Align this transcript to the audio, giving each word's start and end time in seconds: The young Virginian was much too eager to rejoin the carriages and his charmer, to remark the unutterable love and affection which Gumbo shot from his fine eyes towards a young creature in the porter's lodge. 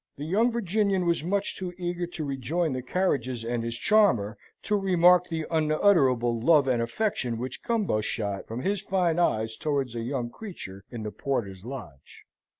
The 0.17 0.25
young 0.25 0.49
Virginian 0.51 1.05
was 1.05 1.23
much 1.23 1.55
too 1.55 1.73
eager 1.77 2.07
to 2.07 2.23
rejoin 2.23 2.73
the 2.73 2.81
carriages 2.81 3.45
and 3.45 3.61
his 3.63 3.77
charmer, 3.77 4.35
to 4.63 4.75
remark 4.75 5.27
the 5.27 5.45
unutterable 5.51 6.39
love 6.41 6.67
and 6.67 6.81
affection 6.81 7.37
which 7.37 7.61
Gumbo 7.61 8.01
shot 8.01 8.47
from 8.47 8.61
his 8.63 8.81
fine 8.81 9.19
eyes 9.19 9.55
towards 9.55 9.93
a 9.93 10.01
young 10.01 10.31
creature 10.31 10.83
in 10.89 11.03
the 11.03 11.11
porter's 11.11 11.63
lodge. 11.63 12.23